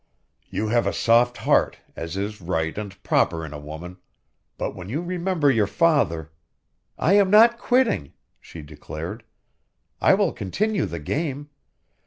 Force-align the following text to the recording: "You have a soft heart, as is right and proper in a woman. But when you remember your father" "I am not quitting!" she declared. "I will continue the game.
"You 0.49 0.69
have 0.69 0.87
a 0.87 0.93
soft 0.93 1.37
heart, 1.37 1.77
as 1.95 2.17
is 2.17 2.41
right 2.41 2.75
and 2.75 2.97
proper 3.03 3.45
in 3.45 3.53
a 3.53 3.59
woman. 3.59 3.97
But 4.57 4.75
when 4.75 4.89
you 4.89 4.99
remember 5.03 5.51
your 5.51 5.67
father" 5.67 6.31
"I 6.97 7.13
am 7.13 7.29
not 7.29 7.59
quitting!" 7.59 8.13
she 8.39 8.63
declared. 8.63 9.23
"I 10.01 10.15
will 10.15 10.33
continue 10.33 10.87
the 10.87 10.97
game. 10.97 11.51